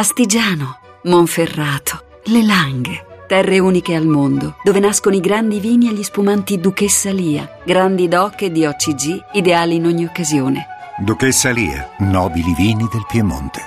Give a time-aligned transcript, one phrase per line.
[0.00, 3.06] Astigiano, Monferrato, Le Langhe.
[3.26, 8.06] Terre uniche al mondo, dove nascono i grandi vini e gli spumanti Duchessa Lia, grandi
[8.06, 10.66] doc e di OCG, ideali in ogni occasione.
[10.98, 13.60] Duchessa Lia, nobili vini del Piemonte.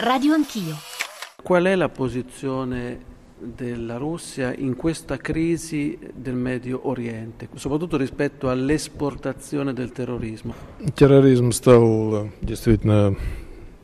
[0.00, 0.76] Radio Anch'io.
[1.42, 3.00] Qual è la posizione
[3.38, 10.52] della Russia in questa crisi del Medio Oriente, soprattutto rispetto all'esportazione del terrorismo?
[10.92, 13.16] Терроризм стал действительно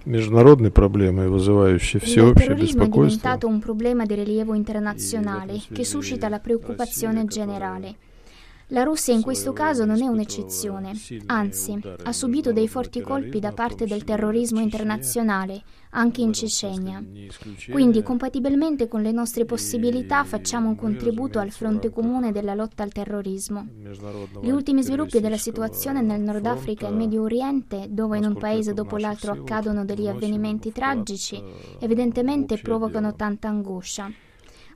[0.06, 3.18] международной проблемой, вызывающей всеобщее Il terrorismo è беспокойство.
[3.20, 7.96] diventato un problema di rilievo internazionale che suscita la preoccupazione generale.
[8.72, 10.94] La Russia in questo caso non è un'eccezione,
[11.26, 17.04] anzi ha subito dei forti colpi da parte del terrorismo internazionale, anche in Cecenia.
[17.70, 22.94] Quindi, compatibilmente con le nostre possibilità, facciamo un contributo al fronte comune della lotta al
[22.94, 23.68] terrorismo.
[24.42, 28.74] Gli ultimi sviluppi della situazione nel Nord Africa e Medio Oriente, dove in un paese
[28.74, 31.44] dopo l'altro accadono degli avvenimenti tragici,
[31.78, 34.10] evidentemente provocano tanta angoscia.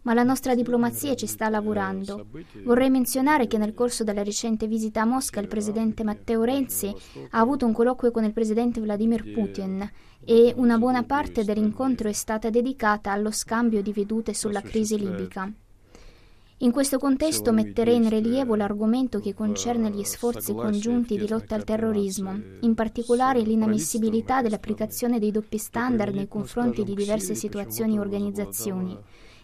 [0.06, 2.28] Ma la nostra diplomazia ci sta lavorando.
[2.64, 6.94] Vorrei menzionare che nel corso della recente visita a Mosca il presidente Matteo Renzi
[7.32, 9.90] ha avuto un colloquio con il presidente Vladimir Putin
[10.24, 15.52] e una buona parte dell'incontro è stata dedicata allo scambio di vedute sulla crisi libica.
[16.60, 21.64] In questo contesto metterei in rilievo l'argomento che concerne gli sforzi congiunti di lotta al
[21.64, 28.98] terrorismo, in particolare l'inammissibilità dell'applicazione dei doppi standard nei confronti di diverse situazioni e organizzazioni.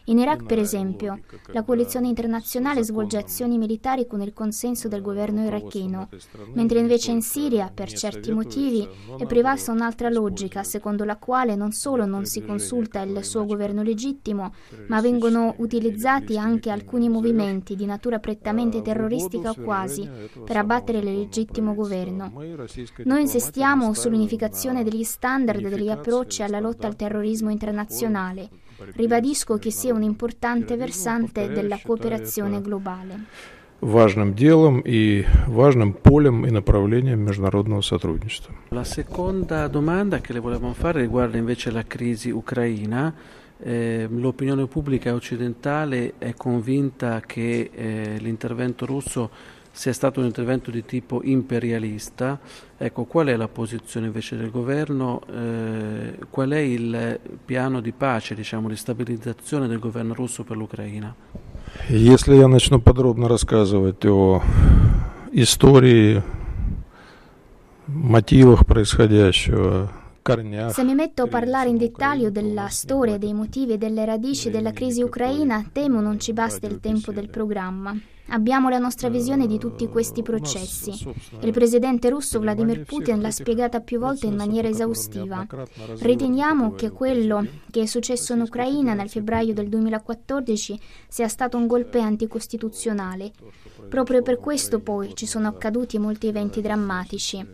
[0.05, 5.45] In Iraq, per esempio, la coalizione internazionale svolge azioni militari con il consenso del governo
[5.45, 6.09] iracheno,
[6.53, 11.71] mentre invece in Siria, per certi motivi, è prevalsa un'altra logica, secondo la quale non
[11.71, 14.53] solo non si consulta il suo governo legittimo,
[14.87, 20.09] ma vengono utilizzati anche alcuni movimenti di natura prettamente terroristica o quasi
[20.43, 22.31] per abbattere il legittimo governo.
[23.03, 28.49] Noi insistiamo sull'unificazione degli standard e degli approcci alla lotta al terrorismo internazionale.
[28.94, 33.24] Ribadisco che sia un importante versante della cooperazione globale.
[33.80, 38.54] важным делом и важным полем и направлением международного сотрудничества.
[38.70, 43.14] La seconda domanda che le volevamo fare riguarda invece la crisi ucraina.
[43.58, 49.30] Eh, l'opinione pubblica occidentale è convinta che eh, l'intervento russo
[49.76, 52.40] sia stato un intervento di tipo imperialista.
[52.78, 55.20] Ecco, qual è la posizione invece del governo?
[55.30, 61.14] Eh, qual è il piano di pace, diciamo, di stabilizzazione del governo russo per l'Ucraina?
[61.88, 64.40] Если я начну подробно рассказывать о
[65.32, 66.22] истории,
[67.86, 69.90] мотивах происходящего,
[70.22, 74.50] корнях, Se mi metto a parlare in dettaglio della storia, dei motivi e delle radici
[74.50, 77.94] della crisi ucraina, temo non ci basti il tempo del programma.
[78.33, 80.93] Abbiamo la nostra visione di tutti questi processi.
[81.41, 85.45] Il presidente russo Vladimir Putin l'ha spiegata più volte in maniera esaustiva.
[85.99, 91.67] Riteniamo che quello che è successo in Ucraina nel febbraio del 2014 sia stato un
[91.67, 93.33] golpe anticostituzionale.
[93.89, 97.45] Proprio per questo poi ci sono accaduti molti eventi drammatici.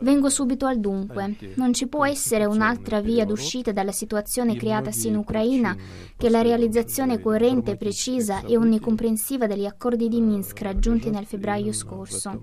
[0.00, 1.36] Vengo subito al dunque.
[1.56, 5.76] Non ci può essere un'altra via d'uscita dalla situazione creatasi in Ucraina
[6.16, 12.40] che la realizzazione coerente, precisa e onnicomprensiva degli accordi di Minsk raggiunti nel febbraio scorso.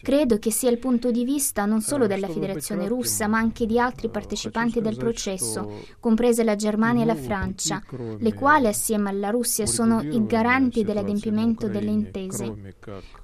[0.00, 3.78] Credo che sia il punto di vista non solo della Federazione russa, ma anche di
[3.78, 7.82] altri partecipanti del processo, comprese la Germania e la Francia,
[8.18, 12.74] le quali assieme alla Russia sono i garanti dell'adempimento delle intese.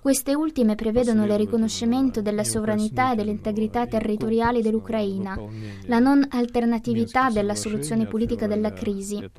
[0.01, 5.39] Queste ultime prevedono il riconoscimento della sovranità e dell'integrità territoriale dell'Ucraina,
[5.87, 9.31] la non alternatività della soluzione politica della crisi.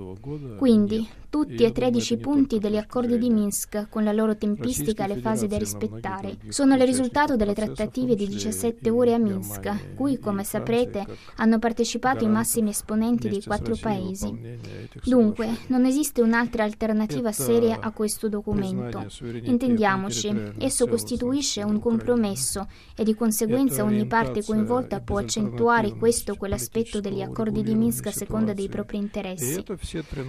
[0.58, 5.18] Quindi, tutti e 13 punti degli accordi di Minsk, con la loro tempistica e le
[5.18, 10.44] fasi da rispettare, sono il risultato delle trattative di 17 ore a Minsk, cui, come
[10.44, 11.06] saprete,
[11.36, 14.58] hanno partecipato i massimi esponenti dei quattro paesi.
[15.04, 19.06] Dunque, non esiste un'altra alternativa seria a questo documento.
[19.44, 26.36] Intendiamoci, esso costituisce un compromesso e di conseguenza ogni parte coinvolta può accentuare questo o
[26.38, 29.64] quell'aspetto degli accordi di Minsk a seconda dei propri interessi.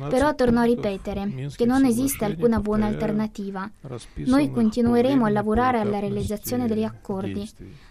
[0.09, 3.71] Però torno a ripetere che non esiste alcuna buona alternativa.
[4.27, 7.47] Noi continueremo a lavorare alla realizzazione degli accordi.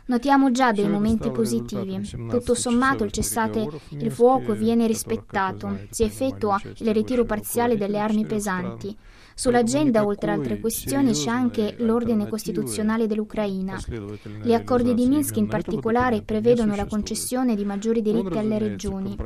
[0.08, 2.02] Notiamo già dei momenti positivi.
[2.28, 8.26] Tutto sommato il cessate il fuoco viene rispettato, si effettua il ritiro parziale delle armi
[8.26, 8.98] pesanti.
[9.38, 13.78] Sull'agenda, oltre altre questioni, c'è anche l'ordine costituzionale dell'Ucraina.
[14.42, 19.18] Gli accordi di Minsk in particolare prevedono la concessione di maggiori diritti alle regioni.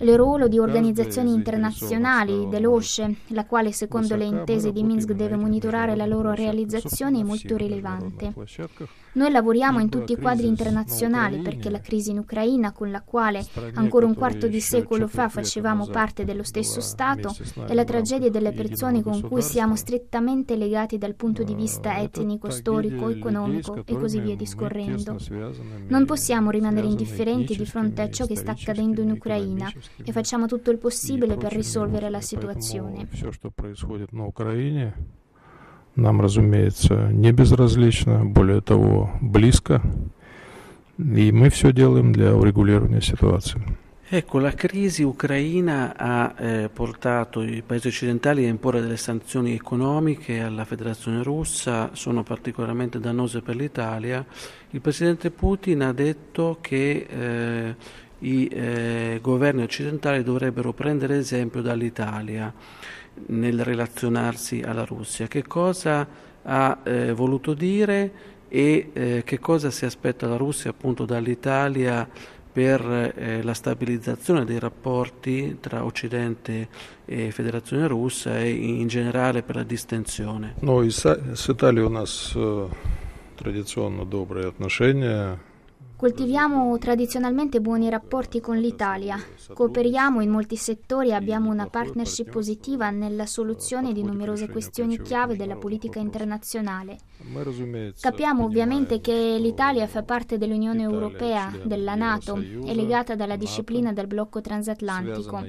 [0.00, 5.96] Il ruolo di organizzazioni internazionali, dell'OSCE, la quale secondo le intese di Minsk deve monitorare
[5.96, 8.34] la loro realizzazione, è molto rilevante.
[9.12, 13.44] Noi lavoriamo in tutti i quadri internazionali perché la crisi in Ucraina, con la quale
[13.74, 17.34] ancora un quarto di secolo fa facevamo parte dello stesso Stato,
[17.66, 22.49] è la tragedia delle persone con cui siamo strettamente legati dal punto di vista etnico,
[22.49, 25.17] storico, economico e così via discorrendo.
[25.87, 29.71] Non possiamo rimanere indifferenti di fronte a ciò che sta accadendo in Ucraina
[30.03, 33.07] e facciamo tutto il possibile per risolvere la situazione.
[35.95, 39.81] нам, разумеется, не безразлично, более того, близко.
[40.97, 43.61] И мы все делаем для урегулирования ситуации.
[44.10, 50.40] Ecco, la crisi ucraina ha eh, portato i paesi occidentali a imporre delle sanzioni economiche
[50.40, 54.24] alla Federazione russa, sono particolarmente dannose per l'Italia.
[54.70, 57.74] Il presidente Putin ha detto che eh,
[58.20, 62.50] i eh, governi occidentali dovrebbero prendere esempio dall'Italia
[63.26, 65.26] nel relazionarsi alla Russia.
[65.26, 66.08] Che cosa
[66.44, 72.08] ha eh, voluto dire e eh, che cosa si aspetta la Russia appunto dall'Italia
[72.57, 76.67] per eh, la stabilizzazione dei rapporti tra Occidente
[77.05, 80.53] e Federazione Russa e in generale per la distensione.
[80.61, 81.03] Ну, и с,
[81.33, 82.67] с Италией у нас э,
[83.37, 85.39] традиционно добрые отношения.
[86.03, 89.17] Coltiviamo tradizionalmente buoni rapporti con l'Italia,
[89.53, 95.37] cooperiamo in molti settori e abbiamo una partnership positiva nella soluzione di numerose questioni chiave
[95.37, 96.97] della politica internazionale.
[98.00, 104.06] Capiamo ovviamente che l'Italia fa parte dell'Unione Europea, della Nato, è legata dalla disciplina del
[104.06, 105.44] blocco transatlantico.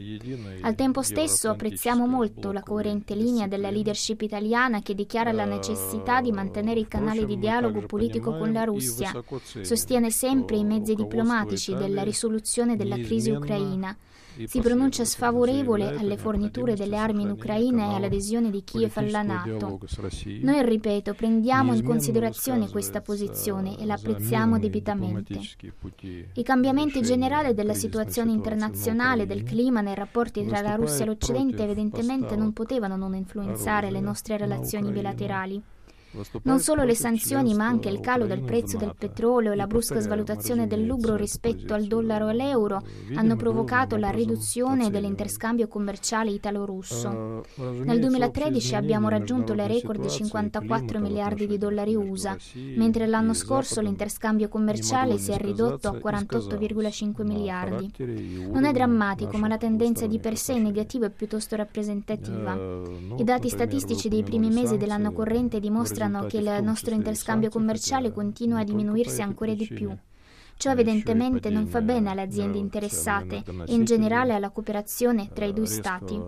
[0.62, 6.22] Al tempo stesso apprezziamo molto la coerente linea della leadership italiana che dichiara la necessità
[6.22, 9.12] di mantenere i canali di dialogo politico con la Russia,
[9.62, 13.96] sostiene sempre sempre i mezzi diplomatici della risoluzione della crisi ucraina.
[14.46, 19.80] Si pronuncia sfavorevole alle forniture delle armi in Ucraina e all'adesione di Kiev alla Nato.
[20.42, 25.40] Noi, ripeto, prendiamo in considerazione questa posizione e la apprezziamo debitamente.
[26.34, 31.64] I cambiamenti generali della situazione internazionale, del clima nei rapporti tra la Russia e l'Occidente
[31.64, 35.62] evidentemente non potevano non influenzare le nostre relazioni bilaterali.
[36.44, 40.00] Non solo le sanzioni, ma anche il calo del prezzo del petrolio e la brusca
[40.00, 42.82] svalutazione del rublo rispetto al dollaro e all'euro
[43.14, 47.44] hanno provocato la riduzione dell'interscambio commerciale italo-russo.
[47.58, 52.36] Nel 2013 abbiamo raggiunto le record di 54 miliardi di dollari USA,
[52.76, 57.92] mentre l'anno scorso l'interscambio commerciale si è ridotto a 48,5 miliardi.
[58.52, 62.58] Non è drammatico, ma la tendenza di per sé negativa è piuttosto rappresentativa.
[63.16, 68.12] I dati statistici dei primi mesi dell'anno corrente dimostrano dimostrano che il nostro interscambio commerciale
[68.12, 69.96] continua a diminuirsi ancora di più.
[70.56, 75.54] Ciò evidentemente non fa bene alle aziende interessate e in generale alla cooperazione tra i
[75.54, 76.22] due Stati.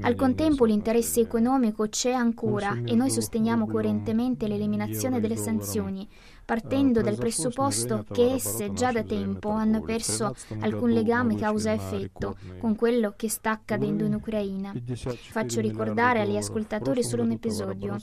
[0.00, 6.08] Al contempo l'interesse economico c'è ancora e noi sosteniamo coerentemente l'eliminazione delle sanzioni,
[6.48, 13.12] partendo dal presupposto che esse già da tempo hanno perso alcun legame causa-effetto con quello
[13.16, 14.72] che sta accadendo in Ucraina.
[14.94, 17.98] Faccio ricordare agli ascoltatori solo un episodio.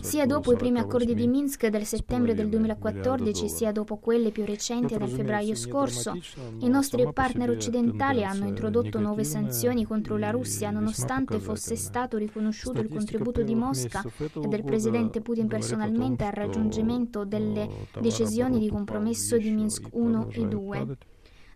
[0.00, 4.44] Sia dopo i primi accordi di Minsk del settembre del 2014, sia dopo quelli più
[4.44, 6.18] recenti del febbraio scorso,
[6.58, 12.80] i nostri partner occidentali hanno introdotto nuove sanzioni contro la Russia nonostante fosse stato riconosciuto
[12.80, 17.66] il contributo di Mosca e del presidente Putin personalmente al raggiungimento delle
[18.00, 20.96] decisioni di compromesso di Minsk 1 e 2.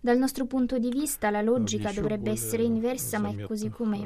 [0.04, 4.04] Dal nostro punto di vista la logica dovrebbe essere inversa, ma è così com'è.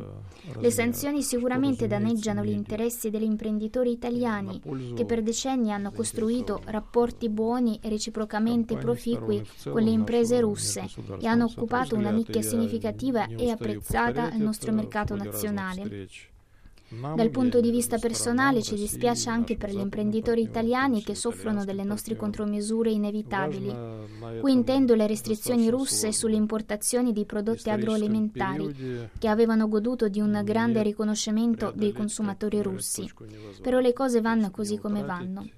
[0.58, 4.60] Le sanzioni sicuramente danneggiano gli interessi degli imprenditori italiani
[4.94, 10.84] che per decenni hanno costruito rapporti buoni e reciprocamente proficui con le imprese russe
[11.18, 16.08] e hanno occupato una nicchia significativa e apprezzata al nostro mercato nazionale.
[16.88, 21.82] Dal punto di vista personale ci dispiace anche per gli imprenditori italiani che soffrono delle
[21.82, 23.74] nostre contromisure inevitabili.
[24.40, 30.40] Qui intendo le restrizioni russe sulle importazioni di prodotti agroalimentari, che avevano goduto di un
[30.44, 33.10] grande riconoscimento dei consumatori russi.
[33.60, 35.48] Però le cose vanno così come vanno.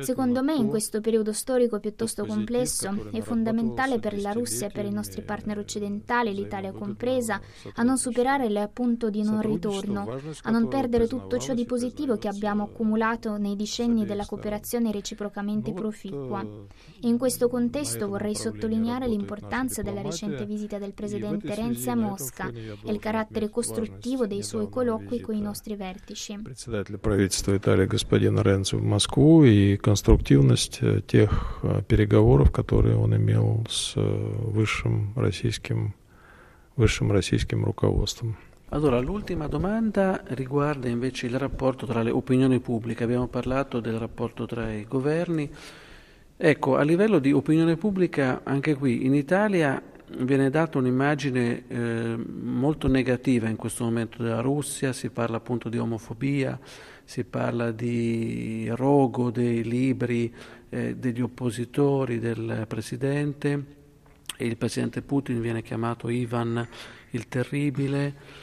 [0.00, 4.86] Secondo me, in questo periodo storico piuttosto complesso, è fondamentale per la Russia e per
[4.86, 7.40] i nostri partner occidentali, l'Italia compresa,
[7.74, 11.65] a non superare il punto di non ritorno, a non non perdere tutto ciò di
[11.65, 16.41] positivo che abbiamo accumulato nei decenni della cooperazione reciprocamente proficua.
[16.41, 22.49] E in questo contesto vorrei sottolineare l'importanza della recente visita del presidente Renzi a Mosca
[22.49, 26.37] e il carattere costruttivo dei suoi colloqui con i nostri vertici.
[26.41, 33.15] Председатель правительства Италии господина Ренци в Москву и конструктивность э, тех э, переговоров, которые он
[33.15, 35.93] имел с э, высшим российским,
[36.75, 38.37] высшим российским руководством.
[38.74, 43.04] Allora, l'ultima domanda riguarda invece il rapporto tra le opinioni pubbliche.
[43.04, 45.48] Abbiamo parlato del rapporto tra i governi.
[46.36, 49.80] Ecco, a livello di opinione pubblica, anche qui in Italia
[50.18, 55.78] viene data un'immagine eh, molto negativa in questo momento della Russia, si parla appunto di
[55.78, 56.58] omofobia,
[57.04, 60.34] si parla di rogo dei libri
[60.70, 63.82] eh, degli oppositori del presidente
[64.36, 66.66] e il presidente Putin viene chiamato Ivan
[67.10, 68.42] il Terribile.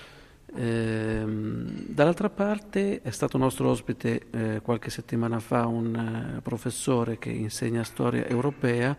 [0.53, 5.96] Ehm, dall'altra parte è stato nostro ospite eh, qualche settimana fa un
[6.38, 8.98] eh, professore che insegna storia europea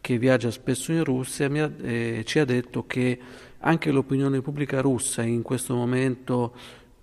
[0.00, 3.18] che viaggia spesso in Russia e eh, ci ha detto che
[3.58, 6.54] anche l'opinione pubblica russa in questo momento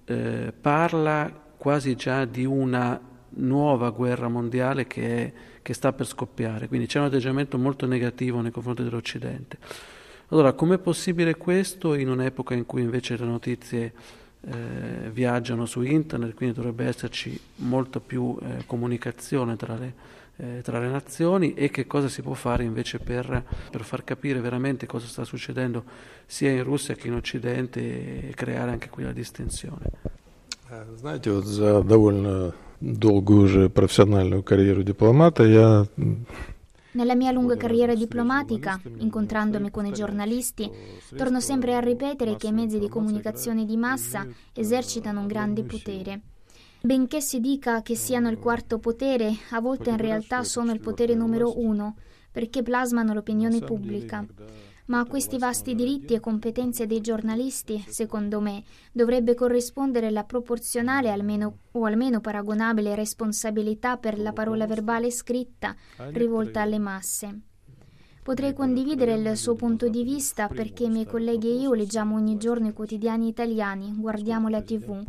[0.05, 2.99] eh, parla quasi già di una
[3.33, 8.41] nuova guerra mondiale che, è, che sta per scoppiare, quindi c'è un atteggiamento molto negativo
[8.41, 9.57] nei confronti dell'Occidente.
[10.30, 13.92] Allora, com'è possibile questo in un'epoca in cui invece le notizie
[14.40, 19.94] eh, viaggiano su internet, quindi dovrebbe esserci molta più eh, comunicazione tra le,
[20.36, 24.40] eh, tra le, nazioni e che cosa si può fare invece per, per, far capire
[24.40, 25.84] veramente cosa sta succedendo
[26.26, 30.14] sia in Russia che in Occidente e creare anche qui la distinzione.
[30.96, 35.86] Знаете, вот за довольно долгую уже профессиональную карьеру дипломата я
[36.93, 40.69] nella mia lunga carriera diplomatica, incontrandomi con i giornalisti,
[41.15, 46.21] torno sempre a ripetere che i mezzi di comunicazione di massa esercitano un grande potere.
[46.81, 51.13] Benché si dica che siano il quarto potere, a volte in realtà sono il potere
[51.13, 51.95] numero uno,
[52.31, 54.25] perché plasmano l'opinione pubblica
[54.87, 61.09] ma a questi vasti diritti e competenze dei giornalisti, secondo me, dovrebbe corrispondere la proporzionale
[61.09, 65.75] almeno, o almeno paragonabile responsabilità per la parola verbale scritta
[66.11, 67.39] rivolta alle masse.
[68.23, 72.37] Potrei condividere il suo punto di vista perché i miei colleghi e io leggiamo ogni
[72.37, 75.03] giorno i quotidiani italiani, guardiamo la tv.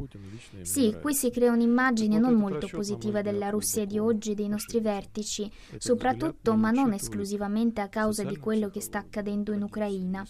[0.62, 4.80] Sì, qui si crea un'immagine non molto positiva della Russia di oggi e dei nostri
[4.80, 10.26] vertici, soprattutto ma non esclusivamente a causa di quello che sta accadendo in Ucraina.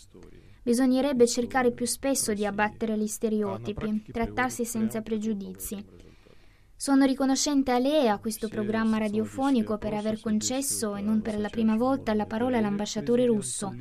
[0.64, 6.10] Bisognerebbe cercare più spesso di abbattere gli stereotipi, trattarsi senza pregiudizi.
[6.82, 11.38] Sono riconoscente a lei e a questo programma radiofonico per aver concesso, e non per
[11.38, 13.72] la prima volta, la parola all'ambasciatore russo,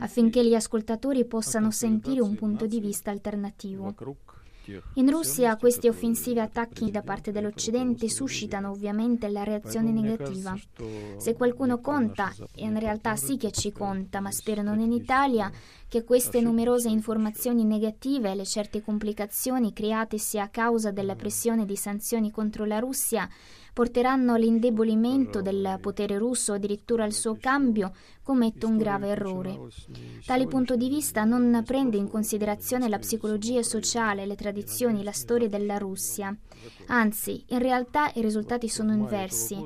[0.00, 3.94] affinché gli ascoltatori possano sentire un punto di vista alternativo.
[4.94, 10.54] In Russia questi offensivi attacchi da parte dell'Occidente suscitano ovviamente la reazione negativa.
[11.16, 15.50] Se qualcuno conta, e in realtà sì che ci conta, ma spero non in Italia,
[15.88, 21.76] che queste numerose informazioni negative e le certe complicazioni createsi a causa della pressione di
[21.76, 23.28] sanzioni contro la Russia
[23.80, 29.58] porteranno all'indebolimento del potere russo o addirittura al suo cambio, commette un grave errore.
[30.26, 35.48] Tale punto di vista non prende in considerazione la psicologia sociale, le tradizioni, la storia
[35.48, 36.36] della Russia.
[36.88, 39.56] Anzi, in realtà i risultati sono inversi.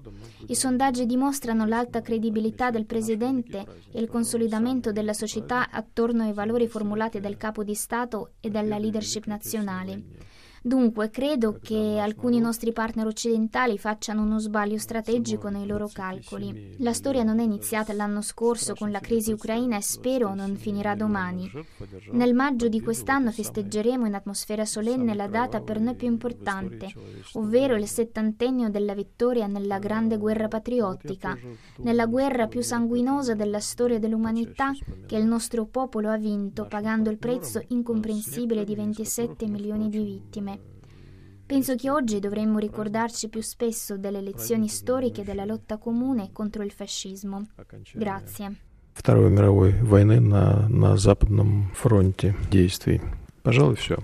[0.47, 6.69] I sondaggi dimostrano l'alta credibilità del Presidente e il consolidamento della società attorno ai valori
[6.69, 10.03] formulati dal Capo di Stato e dalla leadership nazionale.
[10.67, 16.77] Dunque, credo che alcuni nostri partner occidentali facciano uno sbaglio strategico nei loro calcoli.
[16.79, 20.95] La storia non è iniziata l'anno scorso con la crisi ucraina e spero non finirà
[20.95, 21.51] domani.
[22.13, 26.91] Nel maggio di quest'anno festeggeremo in atmosfera solenne la data per noi più importante,
[27.35, 31.37] ovvero il settantennio della vittoria nella grande guerra patriottica,
[31.81, 34.73] nella guerra più sanguinosa della storia dell'umanità
[35.07, 40.53] che il nostro popolo ha vinto pagando il prezzo incomprensibile di 27 milioni di vittime.
[41.46, 46.72] Penso che oggi dovremmo ricordarci più spesso delle lezioni storiche della lotta comune contro il
[46.72, 47.48] fascismo.
[47.94, 48.56] Grazie.
[48.94, 53.02] Второй мировой войны на, на Западном фронте действий.
[53.44, 53.98] Пожалуй, все.